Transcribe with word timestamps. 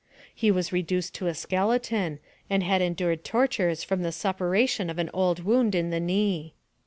He 0.33 0.49
was 0.49 0.73
reduced 0.73 1.13
to 1.13 1.27
a 1.27 1.35
skeleton, 1.35 2.17
and 2.49 2.63
had 2.63 2.81
endured 2.81 3.23
tortures 3.23 3.83
from 3.83 4.01
the 4.01 4.11
suppuration 4.11 4.89
of 4.89 4.97
an 4.97 5.11
old 5.13 5.43
wound 5.43 5.75
in 5.75 5.91
the 5.91 5.99
knee. 5.99 6.55